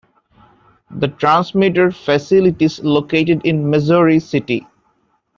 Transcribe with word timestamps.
The 0.89 1.09
transmitter 1.09 1.91
facilities 1.91 2.83
located 2.83 3.45
in 3.45 3.69
Missouri 3.69 4.17
City. 4.19 4.65